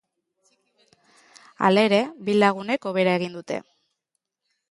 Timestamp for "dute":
3.39-3.63